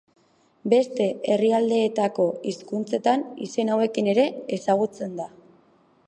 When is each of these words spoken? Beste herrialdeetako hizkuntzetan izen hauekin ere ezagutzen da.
Beste 0.71 1.05
herrialdeetako 1.33 2.25
hizkuntzetan 2.51 3.25
izen 3.47 3.69
hauekin 3.75 4.09
ere 4.17 4.25
ezagutzen 4.57 5.13
da. 5.21 5.29